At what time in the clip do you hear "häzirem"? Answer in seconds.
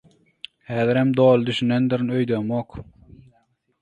0.69-1.11